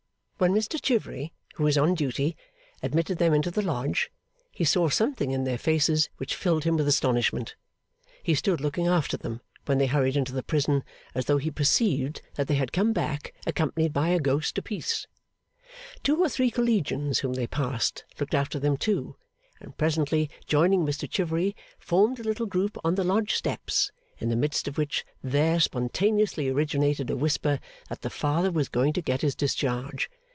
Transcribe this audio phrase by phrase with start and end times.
[0.49, 2.35] When Mr Chivery, who was on duty,
[2.81, 4.09] admitted them into the Lodge,
[4.51, 7.53] he saw something in their faces which filled him with astonishment.
[8.23, 10.83] He stood looking after them, when they hurried into the prison,
[11.13, 15.05] as though he perceived that they had come back accompanied by a ghost a piece.
[16.01, 19.15] Two or three Collegians whom they passed, looked after them too,
[19.59, 24.35] and presently joining Mr Chivery, formed a little group on the Lodge steps, in the
[24.35, 27.59] midst of which there spontaneously originated a whisper
[27.89, 30.09] that the Father was going to get his discharge.